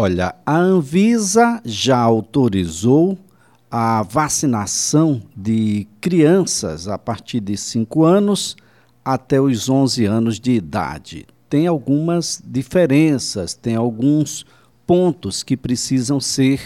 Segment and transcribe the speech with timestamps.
[0.00, 3.18] Olha, a Anvisa já autorizou
[3.68, 8.56] a vacinação de crianças a partir de 5 anos
[9.04, 11.26] até os 11 anos de idade.
[11.50, 14.46] Tem algumas diferenças, tem alguns
[14.86, 16.60] pontos que precisam ser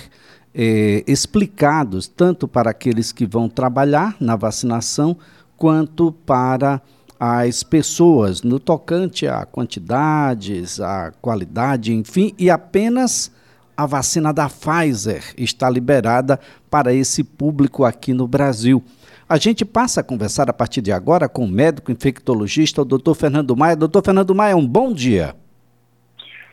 [0.55, 5.17] é, explicados, tanto para aqueles que vão trabalhar na vacinação,
[5.57, 6.83] quanto para
[7.25, 13.31] as pessoas, no tocante a quantidades, a qualidade, enfim, e apenas
[13.77, 18.83] a vacina da Pfizer está liberada para esse público aqui no Brasil.
[19.29, 23.15] A gente passa a conversar a partir de agora com o médico infectologista, o doutor
[23.15, 23.77] Fernando Maia.
[23.77, 25.37] Doutor Fernando Maia, um bom dia.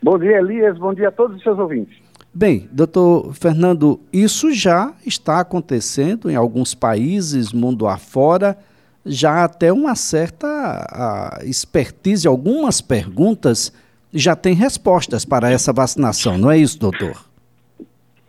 [0.04, 0.78] Bom dia, Elias.
[0.78, 1.98] Bom dia a todos os seus ouvintes.
[2.31, 8.56] Bem, doutor Fernando, isso já está acontecendo em alguns países, mundo afora,
[9.09, 13.73] já até uma certa expertise, algumas perguntas
[14.13, 17.30] já têm respostas para essa vacinação, não é isso, doutor?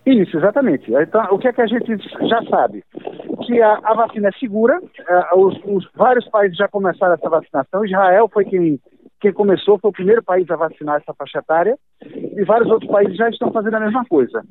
[0.06, 0.90] Isso, exatamente.
[0.92, 1.96] Então, o que é que a gente
[2.28, 2.82] já sabe?
[3.46, 7.84] Que a, a vacina é segura, uh, os, os, vários países já começaram essa vacinação,
[7.84, 8.80] Israel foi quem,
[9.20, 13.16] quem começou, foi o primeiro país a vacinar essa faixa etária, e vários outros países
[13.16, 14.42] já estão fazendo a mesma coisa.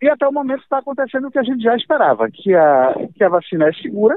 [0.00, 3.22] E até o momento está acontecendo o que a gente já esperava, que a, que
[3.22, 4.16] a vacina é segura,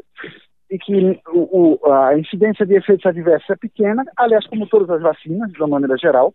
[0.69, 5.01] e que o, o, a incidência de efeitos adversos é pequena, aliás, como todas as
[5.01, 6.33] vacinas, de uma maneira geral,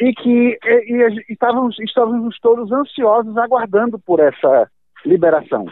[0.00, 4.70] e que e, e, estávamos, estávamos todos ansiosos aguardando por essa
[5.04, 5.66] liberação.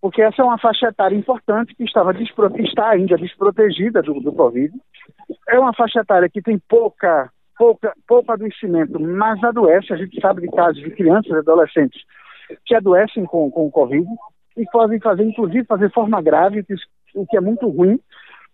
[0.00, 2.12] Porque essa é uma faixa etária importante que estava
[2.62, 4.72] está ainda desprotegida do, do Covid.
[5.48, 9.92] É uma faixa etária que tem pouca, pouca, pouco adoecimento, mas adoece.
[9.92, 12.02] A gente sabe de casos de crianças e adolescentes
[12.64, 14.06] que adoecem com o Covid
[14.56, 16.64] e podem fazer, inclusive, fazer forma grave,
[17.14, 17.98] o que é muito ruim.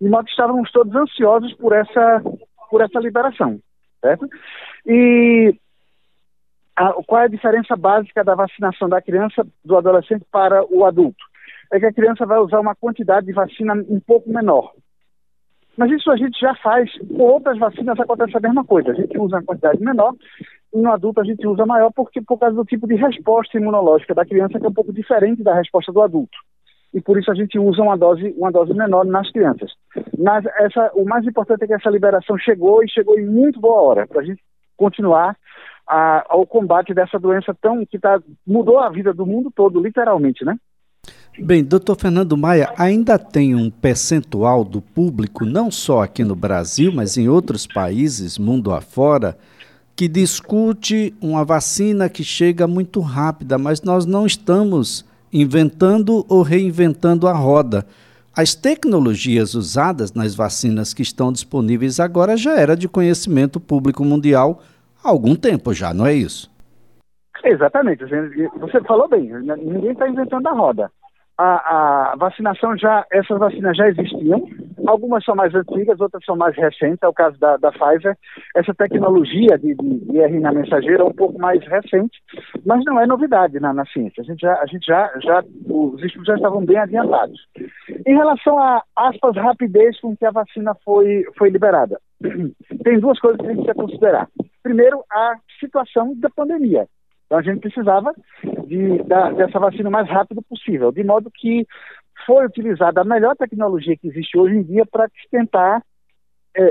[0.01, 2.23] De modo que estávamos todos ansiosos por essa,
[2.71, 3.59] por essa liberação
[4.07, 4.29] certo?
[4.87, 5.55] E
[6.77, 11.25] a, qual é a diferença básica da vacinação da criança, do adolescente para o adulto?
[11.73, 14.73] É que a criança vai usar uma quantidade de vacina um pouco menor.
[15.77, 18.93] Mas isso a gente já faz, com outras vacinas acontece a mesma coisa.
[18.93, 20.15] A gente usa uma quantidade menor,
[20.77, 24.25] no adulto a gente usa maior porque por causa do tipo de resposta imunológica da
[24.25, 26.37] criança que é um pouco diferente da resposta do adulto
[26.97, 29.71] e por isso a gente usa uma dose, uma dose menor nas crianças.
[30.19, 33.83] Mas essa, o mais importante é que essa liberação chegou e chegou em muito boa
[33.83, 34.43] hora para a gente
[34.77, 35.37] continuar
[35.87, 40.43] a, ao combate dessa doença tão que tá, mudou a vida do mundo todo, literalmente,
[40.43, 40.57] né?
[41.39, 46.91] Bem, doutor Fernando Maia, ainda tem um percentual do público, não só aqui no Brasil,
[46.91, 49.37] mas em outros países, mundo afora,
[49.97, 57.27] que discute uma vacina que chega muito rápida, mas nós não estamos inventando ou reinventando
[57.27, 57.87] a roda.
[58.37, 64.63] As tecnologias usadas nas vacinas que estão disponíveis agora já era de conhecimento público mundial
[65.03, 66.55] há algum tempo já, não é isso?
[67.43, 68.05] Exatamente.
[68.61, 70.91] Você falou bem, ninguém está inventando a roda
[71.39, 74.49] a, a, vacinação já, essas vacinas já existiam,
[74.87, 78.17] algumas são mais antigas, outras são mais recentes, é o caso da, da Pfizer.
[78.55, 82.21] Essa tecnologia de, de, de RNA mensageiro é um pouco mais recente,
[82.65, 84.23] mas não é novidade na, na ciência.
[84.23, 87.41] A gente já, a gente já, já, os estudos já estavam bem adiantados.
[88.07, 92.01] Em relação a, aspas, rapidez com que a vacina foi, foi liberada,
[92.85, 94.29] tem duas coisas que a gente precisa considerar.
[94.63, 96.87] Primeiro, a situação da pandemia.
[97.27, 98.15] Então a gente precisava
[98.67, 101.67] de, da, dessa vacina o mais rápido possível, de modo que
[102.27, 105.83] foi utilizada a melhor tecnologia que existe hoje em dia para tentar
[106.57, 106.63] é,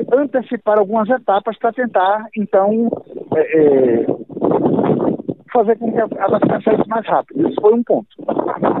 [0.00, 2.88] é, antecipar algumas etapas para tentar, então,
[3.36, 4.06] é, é,
[5.52, 7.48] fazer com que a, a vacina saísse mais rápido.
[7.48, 8.08] Isso foi um ponto.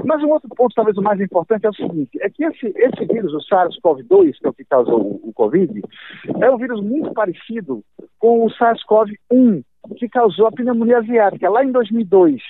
[0.04, 3.04] Mas um outro ponto, talvez o mais importante, é o seguinte: é que esse, esse
[3.04, 5.82] vírus, o SARS-CoV-2, que é o que causou o, o Covid,
[6.40, 7.82] é um vírus muito parecido
[8.18, 9.62] com o SARS-CoV-1,
[9.96, 12.40] que causou a pneumonia asiática lá em 2002.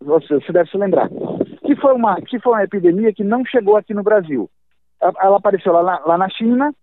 [0.00, 1.08] Você, você deve se lembrar.
[1.64, 4.50] Que foi, uma, que foi uma epidemia que não chegou aqui no Brasil.
[5.00, 6.74] Ela apareceu lá na, lá na China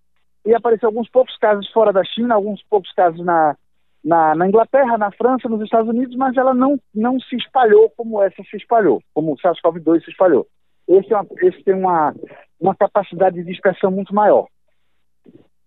[0.45, 3.55] e apareceu alguns poucos casos fora da China, alguns poucos casos na,
[4.03, 8.21] na, na, Inglaterra, na França, nos Estados Unidos, mas ela não, não se espalhou como
[8.21, 10.47] essa se espalhou, como o SARS-CoV-2 se espalhou.
[10.87, 12.13] Esse, é uma, esse tem uma,
[12.59, 14.47] uma capacidade de dispersão muito maior.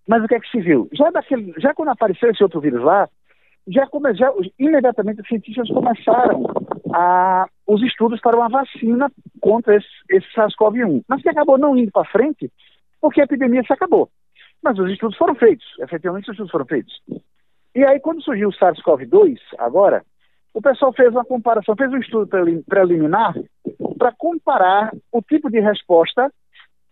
[0.07, 0.89] Mas o que é que se viu?
[0.93, 3.09] Já, daquele, já quando apareceu esse outro vírus lá,
[3.69, 6.43] já, come, já imediatamente os cientistas começaram
[6.95, 9.11] a, os estudos para uma vacina
[9.41, 12.51] contra esse, esse SARS-CoV-1, mas que acabou não indo para frente
[13.01, 14.09] porque a epidemia se acabou.
[14.63, 16.95] Mas os estudos foram feitos, efetivamente os estudos foram feitos.
[17.75, 20.05] E aí, quando surgiu o SARS-CoV-2, agora,
[20.55, 22.29] o pessoal fez uma comparação, fez um estudo
[22.65, 23.35] preliminar
[23.99, 26.33] para comparar o tipo de resposta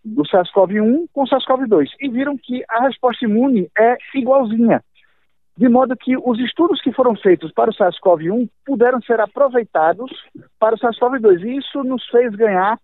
[0.05, 4.83] do SARS-CoV-1 com o SARS-CoV-2 e viram que a resposta imune é igualzinha
[5.57, 10.11] de modo que os estudos que foram feitos para o SARS-CoV-1 puderam ser aproveitados
[10.59, 11.43] para o SARS-CoV-2.
[11.43, 12.79] E isso nos fez ganhar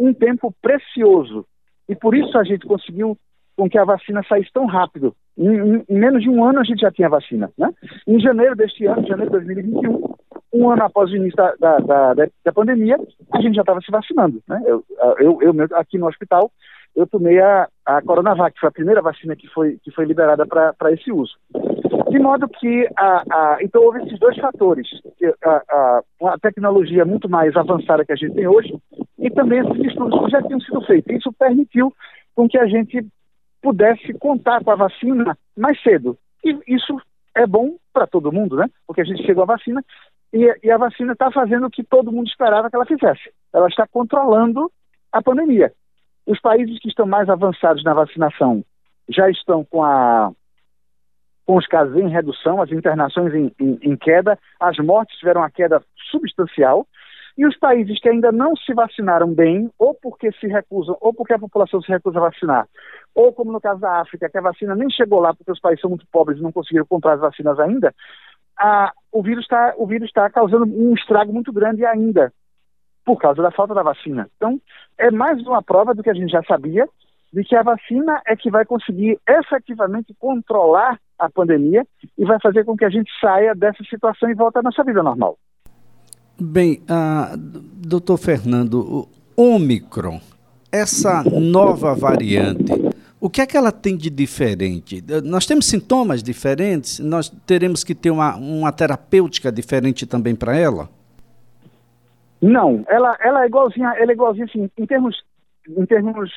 [0.00, 1.44] um tempo precioso.
[1.88, 3.16] E por isso a gente conseguiu
[3.56, 5.14] com que a vacina saísse tão rápido.
[5.36, 7.50] Em, em, em menos de um ano a gente já tinha vacina.
[7.56, 7.70] Né?
[8.06, 10.14] Em janeiro deste ano, janeiro de 2021,
[10.52, 12.98] um ano após o início da, da, da, da pandemia,
[13.32, 14.42] a gente já estava se vacinando.
[14.48, 14.62] Né?
[14.66, 14.84] Eu,
[15.18, 16.50] eu, eu, aqui no hospital,
[16.96, 20.46] eu tomei a, a Coronavac, que foi a primeira vacina que foi, que foi liberada
[20.46, 21.34] para esse uso.
[22.08, 24.88] De modo que, a, a, então, houve esses dois fatores:
[25.44, 28.74] a, a, tecnologia muito mais avançada que a gente tem hoje
[29.18, 31.14] e também esses estudos que já tinham sido feitos.
[31.14, 31.92] Isso permitiu
[32.34, 33.06] com que a gente
[33.60, 36.16] pudesse contar com a vacina mais cedo.
[36.42, 36.96] E isso
[37.34, 38.66] é bom para todo mundo, né?
[38.86, 39.84] Porque a gente chegou à vacina
[40.32, 43.30] e, e a vacina está fazendo o que todo mundo esperava que ela fizesse.
[43.52, 44.70] Ela está controlando
[45.12, 45.72] a pandemia.
[46.26, 48.64] Os países que estão mais avançados na vacinação
[49.08, 50.32] já estão com, a,
[51.46, 55.50] com os casos em redução, as internações em, em, em queda, as mortes tiveram uma
[55.50, 55.80] queda
[56.10, 56.84] substancial.
[57.38, 61.34] E os países que ainda não se vacinaram bem, ou porque se recusam, ou porque
[61.34, 62.66] a população se recusa a vacinar,
[63.14, 65.82] ou como no caso da África, que a vacina nem chegou lá porque os países
[65.82, 67.94] são muito pobres e não conseguiram comprar as vacinas ainda,
[68.58, 72.32] a, o vírus está está causando um estrago muito grande ainda
[73.06, 74.28] por causa da falta da vacina.
[74.36, 74.60] Então,
[74.98, 76.88] é mais uma prova do que a gente já sabia,
[77.32, 81.86] de que a vacina é que vai conseguir efetivamente controlar a pandemia
[82.18, 85.02] e vai fazer com que a gente saia dessa situação e volte à nossa vida
[85.02, 85.38] normal.
[86.38, 90.20] Bem, uh, doutor Fernando, o Omicron,
[90.70, 92.72] essa nova variante,
[93.20, 95.02] o que é que ela tem de diferente?
[95.24, 96.98] Nós temos sintomas diferentes?
[96.98, 100.90] Nós teremos que ter uma, uma terapêutica diferente também para ela?
[102.46, 105.20] Não, ela, ela é igualzinha, ela é igualzinha assim, em termos,
[105.68, 106.30] em termos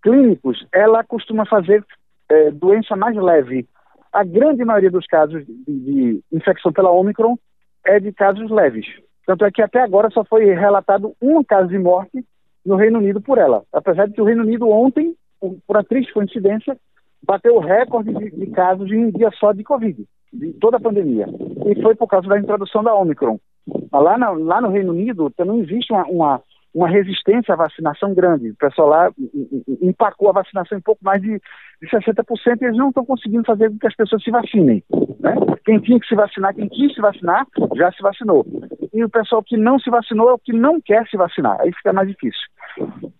[0.00, 1.84] clínicos, ela costuma fazer
[2.28, 3.68] é, doença mais leve.
[4.12, 7.36] A grande maioria dos casos de, de infecção pela Omicron
[7.84, 8.86] é de casos leves.
[9.26, 12.24] Tanto é que até agora só foi relatado um caso de morte
[12.64, 13.64] no Reino Unido por ela.
[13.72, 16.76] Apesar de que o Reino Unido ontem, por, uma triste coincidência,
[17.22, 20.80] bateu o recorde de, de, casos em um dia só de Covid, de toda a
[20.80, 21.26] pandemia.
[21.66, 23.38] E foi por causa da introdução da Omicron.
[23.92, 26.42] Lá, na, lá no Reino Unido também existe uma, uma,
[26.74, 28.50] uma, resistência à vacinação grande.
[28.50, 29.10] O pessoal lá
[29.82, 31.40] empacou a vacinação em pouco mais de,
[31.82, 32.24] de 60%
[32.60, 34.82] e eles não estão conseguindo fazer com que as pessoas se vacinem.
[35.20, 35.34] Né?
[35.64, 37.46] Quem tinha que se vacinar, quem quis se vacinar,
[37.76, 38.46] já se vacinou.
[38.92, 41.60] E o pessoal que não se vacinou é o que não quer se vacinar.
[41.60, 42.42] Aí fica mais difícil.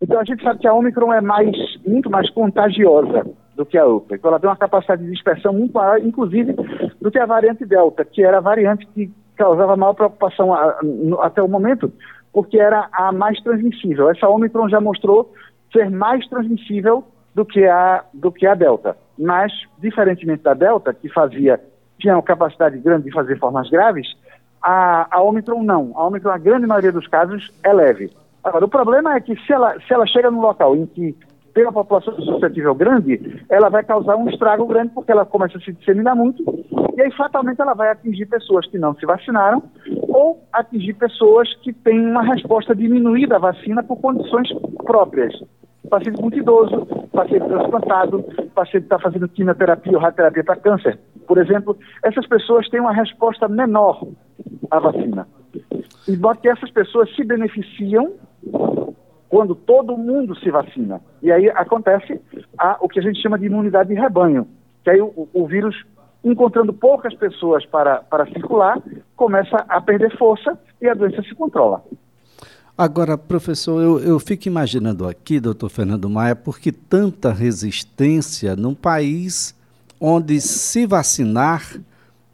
[0.01, 3.85] Então a gente sabe que a Omicron é mais, muito mais contagiosa do que a
[3.85, 4.17] outra.
[4.17, 6.55] Então ela tem uma capacidade de dispersão muito maior, inclusive,
[7.01, 9.11] do que a variante Delta, que era a variante que
[9.41, 10.81] causava maior preocupação a, a,
[11.23, 11.91] até o momento,
[12.31, 14.11] porque era a mais transmissível.
[14.11, 15.33] Essa Omicron já mostrou
[15.73, 17.03] ser mais transmissível
[17.35, 18.97] do que a, do que a Delta.
[19.19, 21.59] Mas, diferentemente da Delta, que fazia,
[21.99, 24.15] tinha uma capacidade grande de fazer formas graves,
[24.63, 25.93] a, a Omicron não.
[25.95, 28.11] A Omicron, a grande maioria dos casos, é leve.
[28.45, 31.17] Agora, o problema é que se ela, se ela chega num local em que
[31.65, 35.73] uma população suscetível grande, ela vai causar um estrago grande porque ela começa a se
[35.73, 36.43] disseminar muito
[36.97, 39.63] e aí fatalmente ela vai atingir pessoas que não se vacinaram
[40.09, 44.49] ou atingir pessoas que têm uma resposta diminuída à vacina por condições
[44.85, 45.33] próprias.
[45.89, 48.23] Paciente muito idoso, paciente transplantado,
[48.55, 52.93] paciente que está fazendo quimioterapia ou radioterapia para câncer, por exemplo, essas pessoas têm uma
[52.93, 54.05] resposta menor
[54.71, 55.29] à vacina.
[56.09, 58.15] E que essas pessoas se beneficiam
[59.31, 61.01] quando todo mundo se vacina.
[61.23, 62.21] E aí acontece
[62.59, 64.47] a, o que a gente chama de imunidade de rebanho,
[64.83, 65.87] que aí o, o vírus,
[66.23, 68.83] encontrando poucas pessoas para, para circular,
[69.15, 71.83] começa a perder força e a doença se controla.
[72.77, 78.75] Agora, professor, eu, eu fico imaginando aqui, doutor Fernando Maia, por que tanta resistência num
[78.75, 79.55] país
[80.01, 81.63] onde se vacinar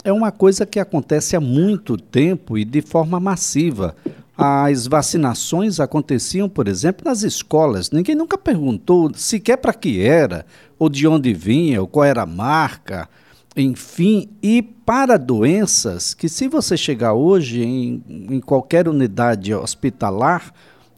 [0.02, 3.94] é uma coisa que acontece há muito tempo e de forma massiva.
[4.38, 7.90] As vacinações aconteciam, por exemplo, nas escolas.
[7.90, 10.44] Ninguém nunca perguntou sequer para que era,
[10.78, 13.08] ou de onde vinha, ou qual era a marca,
[13.56, 14.28] enfim.
[14.42, 20.52] E para doenças que, se você chegar hoje em, em qualquer unidade hospitalar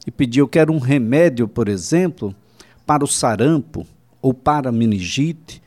[0.05, 2.35] e pedir, eu quero um remédio, por exemplo,
[2.85, 3.87] para o sarampo
[4.21, 5.61] ou para a meningite,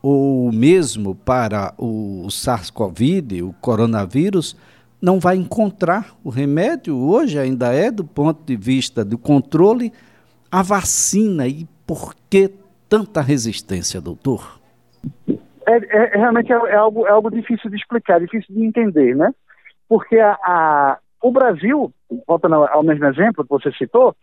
[0.00, 4.56] ou mesmo para o SARS-CoV, o coronavírus,
[5.00, 9.92] não vai encontrar o remédio, hoje ainda é do ponto de vista do controle,
[10.50, 11.46] a vacina.
[11.46, 12.50] E por que
[12.88, 14.58] tanta resistência, doutor?
[15.66, 19.14] É, é, é realmente é, é, algo, é algo difícil de explicar, difícil de entender,
[19.14, 19.32] né?
[19.88, 21.92] Porque a, a o Brasil,
[22.26, 24.14] voltando ao mesmo exemplo que você citou,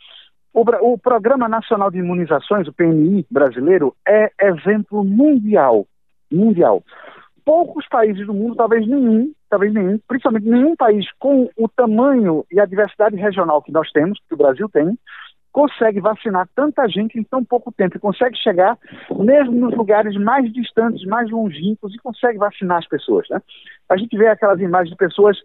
[0.53, 5.85] o, o Programa Nacional de Imunizações, o PNI brasileiro, é exemplo mundial.
[6.31, 6.81] Mundial.
[7.45, 12.59] Poucos países do mundo, talvez nenhum, talvez nenhum, principalmente nenhum país com o tamanho e
[12.59, 14.97] a diversidade regional que nós temos, que o Brasil tem,
[15.55, 18.77] consegue vacinar tanta gente em tão pouco tempo e consegue chegar
[19.17, 23.25] mesmo nos lugares mais distantes, mais longínquos e consegue vacinar as pessoas.
[23.29, 23.39] Né?
[23.87, 25.37] A gente vê aquelas imagens de pessoas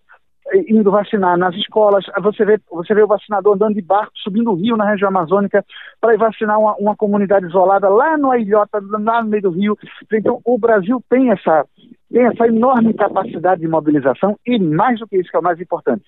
[0.68, 4.54] indo vacinar nas escolas, você vê, você vê o vacinador andando de barco, subindo o
[4.54, 5.64] rio na região amazônica
[6.00, 9.78] para ir vacinar uma, uma comunidade isolada lá no Ilhota, lá no meio do rio.
[10.12, 11.64] Então, o Brasil tem essa,
[12.10, 15.60] tem essa enorme capacidade de mobilização e, mais do que isso, que é o mais
[15.60, 16.04] importante,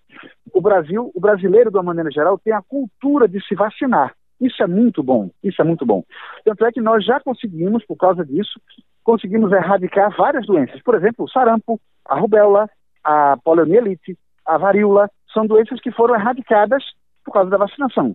[0.52, 4.14] o Brasil, o brasileiro, de uma maneira geral, tem a cultura de se vacinar.
[4.40, 6.02] Isso é muito bom, isso é muito bom.
[6.44, 8.60] Tanto é que nós já conseguimos, por causa disso,
[9.04, 10.82] conseguimos erradicar várias doenças.
[10.82, 12.68] Por exemplo, o sarampo, a rubéola,
[13.04, 16.82] a poliomielite, a varíola, são doenças que foram erradicadas
[17.24, 18.14] por causa da vacinação.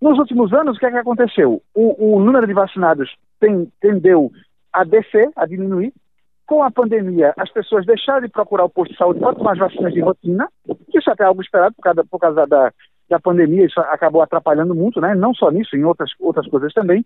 [0.00, 1.60] Nos últimos anos, o que é que aconteceu?
[1.74, 4.30] O, o número de vacinados tem, tendeu
[4.72, 5.92] a descer, a diminuir,
[6.46, 9.58] com a pandemia, as pessoas deixaram de procurar o posto de saúde para tomar as
[9.58, 10.48] vacinas de rotina,
[10.94, 12.72] isso é até algo esperado por causa, por causa da,
[13.10, 15.14] da pandemia, isso acabou atrapalhando muito, né?
[15.14, 17.04] não só nisso, em outras, outras coisas também.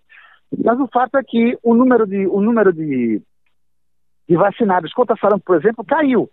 [0.64, 3.21] Mas o fato é que o número de, o número de,
[4.33, 6.31] de vacinados contra sarampo, por exemplo, caiu.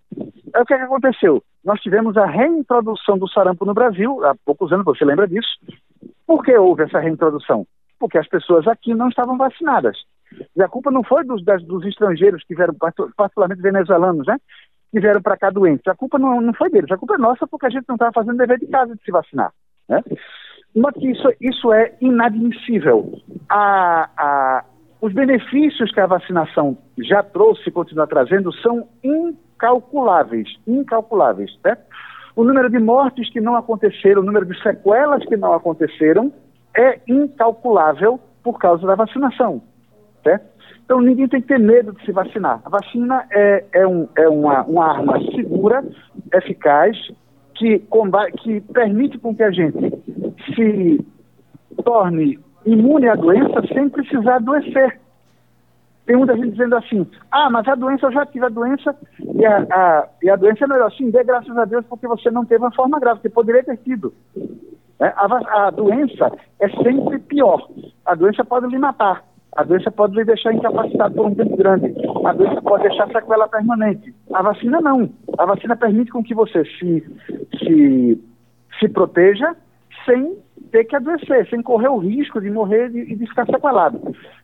[0.55, 1.43] É o que, é que aconteceu?
[1.65, 5.49] Nós tivemos a reintrodução do sarampo no Brasil, há poucos anos, você lembra disso.
[6.25, 7.67] Por que houve essa reintrodução?
[7.99, 9.97] Porque as pessoas aqui não estavam vacinadas.
[10.55, 12.73] E a culpa não foi dos, das, dos estrangeiros que vieram,
[13.17, 14.37] particularmente venezuelanos, né?
[14.93, 15.85] Que vieram para cá doentes.
[15.87, 18.13] A culpa não, não foi deles, a culpa é nossa porque a gente não estava
[18.13, 19.51] fazendo dever de casa de se vacinar,
[19.89, 20.01] né?
[20.73, 23.11] Mas isso, isso é inadmissível.
[23.49, 24.65] A, a,
[25.01, 31.77] os benefícios que a vacinação já trouxe e continua trazendo são incalculáveis, incalculáveis, né?
[32.35, 36.31] O número de mortes que não aconteceram, o número de sequelas que não aconteceram
[36.75, 39.61] é incalculável por causa da vacinação.
[40.23, 40.45] Certo?
[40.83, 42.61] Então ninguém tem que ter medo de se vacinar.
[42.65, 45.83] A vacina é, é, um, é uma, uma arma segura,
[46.33, 46.97] eficaz,
[47.55, 49.77] que, combate, que permite com que a gente
[50.55, 51.05] se
[51.83, 54.99] torne imune à doença sem precisar adoecer.
[56.05, 58.95] Tem muita gente dizendo assim, ah, mas a doença, eu já tive a doença
[59.35, 60.87] e a, a, e a doença é melhor.
[60.87, 61.11] assim.
[61.11, 64.11] dê graças a Deus porque você não teve uma forma grave, que poderia ter tido.
[64.99, 67.69] É, a, a doença é sempre pior.
[68.05, 69.23] A doença pode lhe matar.
[69.55, 71.93] A doença pode lhe deixar incapacitado por um tempo grande.
[72.25, 74.13] A doença pode deixar sequela permanente.
[74.33, 75.09] A vacina não.
[75.37, 77.03] A vacina permite com que você se,
[77.59, 78.23] se,
[78.79, 79.55] se proteja
[80.05, 80.37] sem
[80.71, 83.99] ter que adoecer, sem correr o risco de morrer e de, ficar sequelado.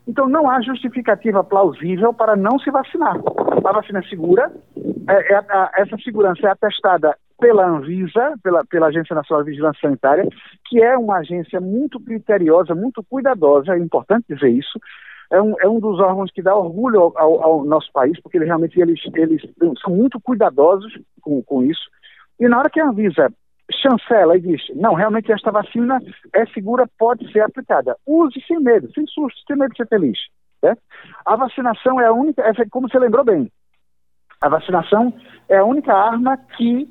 [0.08, 3.16] Então não há justificativa plausível para não se vacinar.
[3.64, 4.52] A vacina é segura,
[5.08, 9.82] é, é, a, essa segurança é atestada pela Anvisa, pela, pela Agência Nacional de Vigilância
[9.82, 10.28] Sanitária,
[10.68, 14.80] que é uma agência muito criteriosa, muito cuidadosa, é importante dizer isso,
[15.32, 18.38] é um, é um dos órgãos que dá orgulho ao, ao, ao nosso país, porque
[18.38, 19.42] eles, realmente eles, eles
[19.84, 21.84] são muito cuidadosos com, com isso.
[22.40, 23.32] E na hora que a Anvisa
[23.72, 26.00] chancela e diz, não, realmente esta vacina
[26.34, 27.98] é segura, pode ser aplicada.
[28.06, 30.18] Use sem medo, sem susto, sem medo de ser feliz.
[30.62, 30.76] Né?
[31.26, 33.52] A vacinação é a única, é, como você lembrou bem,
[34.42, 35.14] a vacinação
[35.50, 36.90] é a única arma que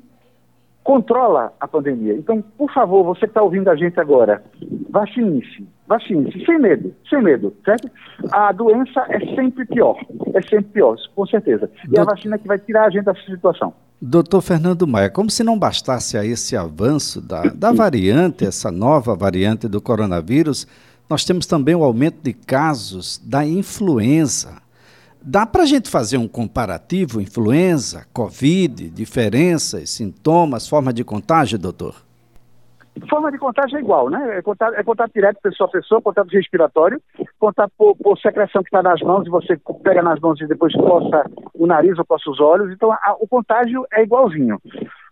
[0.83, 2.13] controla a pandemia.
[2.13, 4.43] Então, por favor, você que está ouvindo a gente agora,
[4.89, 7.89] vacine-se, vacine-se, sem medo, sem medo, certo?
[8.31, 9.97] A doença é sempre pior,
[10.33, 11.71] é sempre pior, com certeza.
[11.91, 13.73] E a vacina é que vai tirar a gente dessa situação.
[14.07, 19.15] Doutor Fernando Maia, como se não bastasse a esse avanço da, da variante, essa nova
[19.15, 20.67] variante do coronavírus,
[21.09, 24.61] nós temos também o aumento de casos da influenza.
[25.19, 32.04] Dá para a gente fazer um comparativo influenza, Covid, diferenças, sintomas, forma de contágio, doutor?
[33.09, 34.37] Forma de contágio é igual, né?
[34.37, 37.01] É contato, é contato direto pessoa a pessoa, contato respiratório,
[37.37, 40.73] contato por, por secreção que está nas mãos e você pega nas mãos e depois
[40.73, 42.71] coça o nariz ou coça os olhos.
[42.71, 44.59] Então, a, o contágio é igualzinho.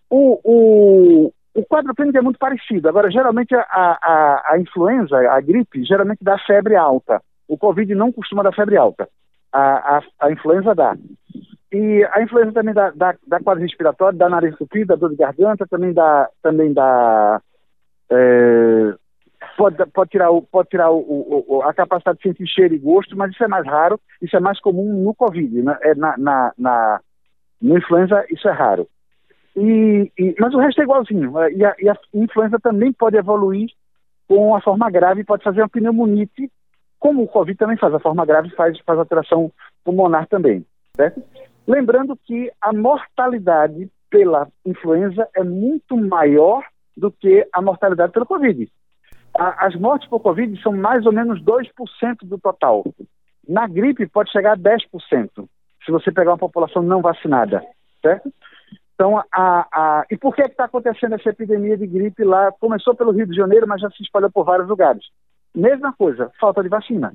[0.09, 2.87] O, o, o quadro clínico é muito parecido.
[2.87, 7.21] Agora, geralmente, a, a, a influenza, a gripe, geralmente dá febre alta.
[7.47, 9.07] O Covid não costuma dar febre alta
[9.53, 10.97] a, a, a influenza dá.
[11.71, 15.15] E a influenza também dá, dá, dá quadro respiratório, dá nariz entupido, dá dor de
[15.15, 17.39] garganta, também dá, também dá
[18.11, 18.93] é,
[19.57, 23.15] pode, pode tirar, o, pode tirar o, o, a capacidade de sentir cheiro e gosto,
[23.17, 25.77] mas isso é mais raro, isso é mais comum no Covid, né?
[25.81, 27.01] é, na, na, na,
[27.61, 28.87] no influenza isso é raro.
[29.55, 33.17] E, e, mas o resto é igualzinho, é, e a, e a influenza também pode
[33.17, 33.69] evoluir
[34.27, 36.49] com a forma grave, pode fazer uma pneumonite
[37.03, 39.51] como o Covid também faz, a forma grave faz, faz alteração
[39.83, 40.65] pulmonar também.
[40.95, 41.21] Certo?
[41.67, 46.63] Lembrando que a mortalidade pela influenza é muito maior
[46.95, 48.71] do que a mortalidade pelo Covid.
[49.35, 51.67] As mortes por Covid são mais ou menos 2%
[52.23, 52.83] do total.
[53.47, 55.47] Na gripe pode chegar a 10%.
[55.85, 57.61] se você pegar uma população não vacinada,
[58.01, 58.31] certo?
[58.93, 62.51] Então, a, a, e por que está acontecendo essa epidemia de gripe lá?
[62.53, 65.03] Começou pelo Rio de Janeiro, mas já se espalhou por vários lugares.
[65.53, 67.13] Mesma coisa, falta de vacina.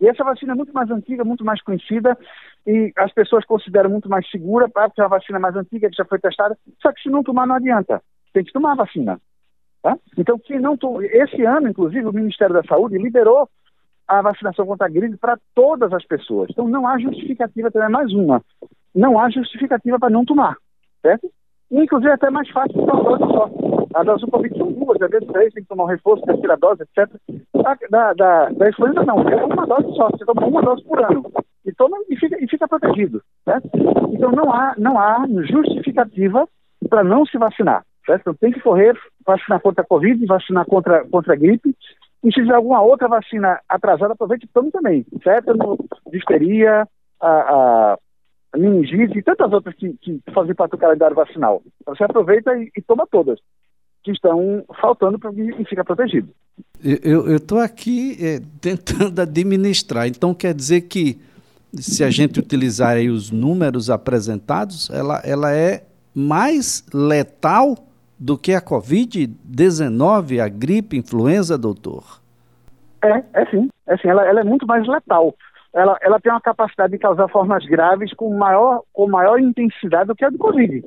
[0.00, 2.16] E essa vacina é muito mais antiga, muito mais conhecida,
[2.66, 6.06] e as pessoas consideram muito mais segura, porque é uma vacina mais antiga, que já
[6.06, 6.56] foi testada.
[6.80, 8.02] Só que se não tomar, não adianta.
[8.32, 9.20] Tem que tomar vacina.
[9.82, 9.96] Tá?
[10.16, 11.00] Então, quem não tom...
[11.02, 13.48] esse ano, inclusive, o Ministério da Saúde liberou
[14.06, 16.50] a vacinação contra a gripe para todas as pessoas.
[16.50, 18.42] Então, não há justificativa, também mais uma.
[18.94, 20.56] Não há justificativa para não tomar
[21.02, 21.30] certo?
[21.70, 23.50] E, inclusive, é até mais fácil tomar uma dose só.
[23.94, 26.56] A dose do Covid são duas, às vezes três, tem que tomar um reforço, terceira
[26.56, 27.10] dose, etc.
[27.54, 31.02] Da, da, da, da influenza, não, é uma dose só, você toma uma dose por
[31.02, 31.24] ano.
[31.64, 33.68] E, toma, e, fica, e fica protegido, certo?
[34.12, 36.46] Então, não há, não há justificativa
[36.88, 37.84] para não se vacinar,
[38.16, 41.74] Então, tem que correr, vacinar contra a Covid, vacinar contra, contra a gripe,
[42.22, 45.54] e se tiver alguma outra vacina atrasada, aproveite e tome também, certo?
[45.54, 45.78] No,
[46.10, 46.86] disperia,
[47.20, 47.96] a,
[48.52, 51.62] a meningite e tantas outras que, que fazem parte do calendário vacinal.
[51.86, 53.38] Você aproveita e, e toma todas
[54.02, 56.28] que estão faltando para e fica protegido.
[56.82, 60.06] Eu estou aqui é, tentando administrar.
[60.06, 61.20] Então quer dizer que
[61.74, 67.76] se a gente utilizar os números apresentados, ela, ela é mais letal
[68.20, 72.20] do que a Covid-19, a gripe, influenza, doutor?
[73.02, 73.68] É, é sim.
[73.86, 74.08] É sim.
[74.08, 75.34] Ela, ela é muito mais letal
[75.72, 80.16] ela, ela tem uma capacidade de causar formas graves com maior, com maior intensidade do
[80.16, 80.82] que a do Covid.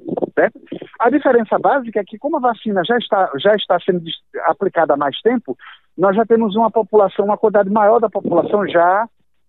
[1.00, 4.04] A diferença básica é que, como a vacina já está, já está sendo
[4.46, 5.58] aplicada há mais tempo,
[5.98, 9.08] nós já temos uma população, uma quantidade maior da população já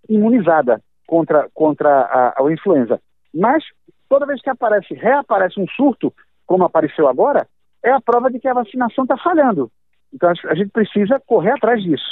[0.09, 3.00] imunizada contra, contra a, a influenza.
[3.35, 3.64] Mas,
[4.09, 6.12] toda vez que aparece, reaparece um surto,
[6.47, 7.47] como apareceu agora,
[7.85, 9.71] é a prova de que a vacinação está falhando.
[10.12, 12.05] Então, a gente precisa correr atrás disso.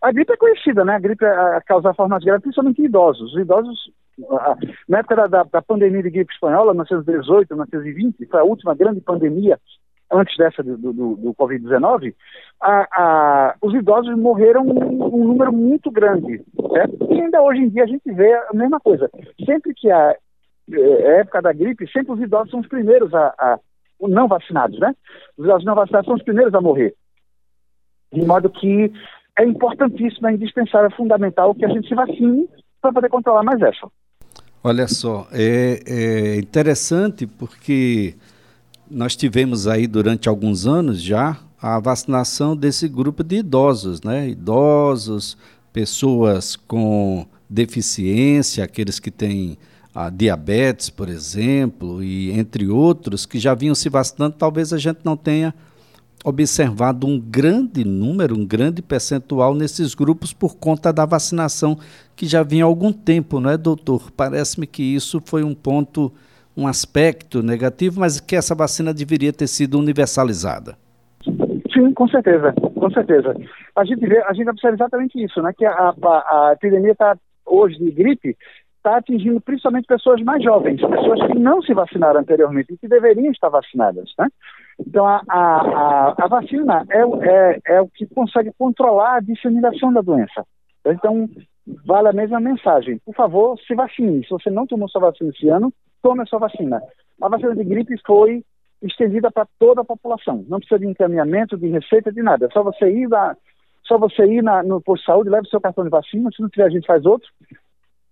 [0.00, 0.94] A gripe é conhecida, né?
[0.94, 3.32] A gripe a, causar formas graves, principalmente em idosos.
[3.32, 3.90] Os idosos,
[4.30, 4.56] a,
[4.88, 9.58] na época da, da, pandemia de gripe espanhola, 1918, 1920, foi a última grande pandemia
[10.10, 12.14] antes dessa do, do, do Covid-19,
[13.60, 16.42] os idosos morreram um, um, número muito grande.
[16.72, 17.12] Certo?
[17.12, 19.10] E ainda hoje em dia a gente vê a mesma coisa.
[19.44, 20.16] Sempre que há
[20.72, 23.58] é, época da gripe, sempre os idosos são os primeiros a, a
[24.00, 24.94] não vacinados, né?
[25.36, 26.94] Os não vacinados são os primeiros a morrer.
[28.12, 28.92] De modo que
[29.38, 32.48] é importantíssimo, é indispensável, é fundamental que a gente se vacine
[32.80, 33.88] para poder controlar mais essa.
[34.62, 38.14] Olha só, é, é interessante porque
[38.90, 44.28] nós tivemos aí durante alguns anos já a vacinação desse grupo de idosos, né?
[44.28, 45.36] Idosos,
[45.72, 49.58] pessoas com deficiência, aqueles que têm
[49.94, 55.00] a diabetes, por exemplo, e entre outros que já vinham se vacinando, talvez a gente
[55.04, 55.54] não tenha
[56.24, 61.78] observado um grande número, um grande percentual nesses grupos por conta da vacinação
[62.16, 64.10] que já vinha há algum tempo, não é, doutor?
[64.10, 66.12] Parece-me que isso foi um ponto,
[66.56, 70.76] um aspecto negativo, mas que essa vacina deveria ter sido universalizada.
[71.72, 73.36] Sim, com certeza, com certeza.
[73.76, 75.52] A gente, vê, a gente observa exatamente isso, né?
[75.56, 75.94] Que a, a,
[76.48, 78.36] a epidemia está hoje de gripe
[78.78, 83.30] está atingindo principalmente pessoas mais jovens, pessoas que não se vacinaram anteriormente e que deveriam
[83.30, 84.28] estar vacinadas, né?
[84.80, 90.00] Então, a, a, a vacina é, é, é o que consegue controlar a disseminação da
[90.00, 90.44] doença.
[90.86, 91.28] Então,
[91.84, 92.98] vale a mesma mensagem.
[93.04, 94.22] Por favor, se vacine.
[94.24, 96.80] Se você não tomou sua vacina esse ano, tome a sua vacina.
[97.20, 98.42] A vacina de gripe foi
[98.80, 100.44] estendida para toda a população.
[100.48, 102.46] Não precisa de encaminhamento, de receita, de nada.
[102.46, 103.36] É só você ir, na,
[103.82, 106.30] só você ir na, no posto de saúde, leve seu cartão de vacina.
[106.34, 107.28] Se não tiver, a gente faz outro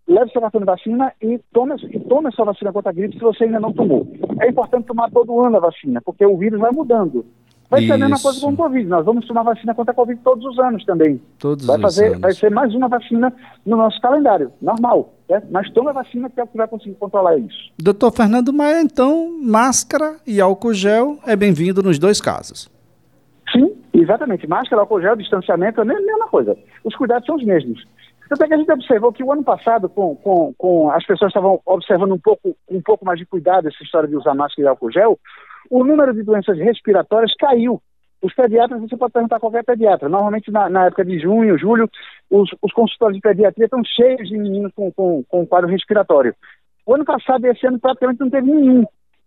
[0.09, 3.15] leve seu cartão de vacina e tome, e tome a sua vacina contra a gripe
[3.15, 4.07] se você ainda não tomou.
[4.41, 7.25] É importante tomar todo ano a vacina, porque o vírus vai mudando.
[7.69, 8.89] Vai ser a mesma coisa com o Covid.
[8.89, 11.21] Nós vamos tomar vacina contra a Covid todos os anos também.
[11.39, 12.21] Todos vai fazer, anos.
[12.21, 13.33] Vai ser mais uma vacina
[13.65, 15.13] no nosso calendário, normal.
[15.29, 15.43] Né?
[15.51, 17.73] Mas tome a vacina que é o que vai conseguir controlar isso.
[17.77, 22.71] Doutor Fernando Maia, então, máscara e álcool gel é bem-vindo nos dois casos.
[23.51, 24.47] Sim, exatamente.
[24.47, 26.57] Máscara, álcool gel, distanciamento é a mesma coisa.
[26.85, 27.85] Os cuidados são os mesmos.
[28.29, 31.31] Tanto é que a gente observou que o ano passado, com, com, com as pessoas
[31.31, 34.69] estavam observando um pouco, um pouco mais de cuidado essa história de usar máscara e
[34.69, 35.19] álcool gel,
[35.71, 37.81] o número de doenças respiratórias caiu.
[38.23, 40.09] Os pediatras, você pode perguntar a qualquer pediatra.
[40.09, 41.89] Normalmente, na, na época de junho, julho,
[42.31, 46.35] os, os, consultórios de pediatria estão cheios de meninos com, com, com quadro respiratório.
[46.85, 48.85] O ano passado e esse ano praticamente não teve nenhum.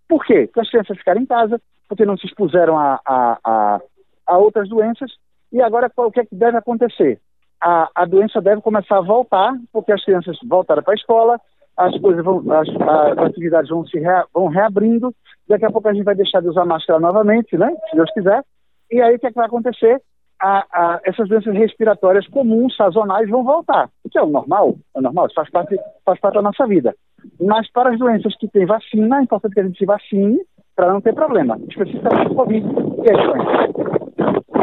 [0.08, 0.48] Por quê?
[0.48, 3.80] Porque as crianças ficaram em casa, porque não se expuseram a, a, a,
[4.26, 5.12] a outras doenças.
[5.54, 7.22] E agora, o que, é que deve acontecer?
[7.62, 11.40] A, a doença deve começar a voltar, porque as crianças voltaram para a escola,
[11.78, 15.14] as coisas vão, as, as atividades vão se rea, vão reabrindo,
[15.48, 17.74] daqui a pouco a gente vai deixar de usar máscara novamente, né?
[17.90, 18.44] Se Deus quiser.
[18.92, 20.02] E aí o que, é que vai acontecer?
[20.42, 23.90] A, a, essas doenças respiratórias comuns, sazonais, vão voltar.
[24.04, 26.96] O que é o normal, é normal, isso faz parte, faz parte da nossa vida.
[27.40, 30.40] Mas para as doenças que têm vacina, é importante que a gente se vacine
[30.76, 34.09] para não ter problema, especificamente Covid e as doenças.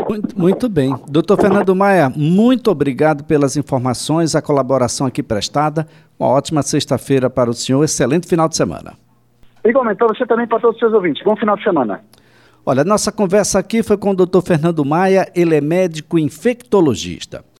[0.08, 0.94] Muito, muito bem.
[1.08, 5.86] Doutor Fernando Maia, muito obrigado pelas informações, a colaboração aqui prestada.
[6.18, 8.94] Uma ótima sexta-feira para o senhor, excelente final de semana.
[9.64, 11.24] Igualmente, para você também para todos os seus ouvintes.
[11.24, 12.00] Bom final de semana.
[12.64, 17.44] Olha, nossa conversa aqui foi com o doutor Fernando Maia, ele é médico infectologista.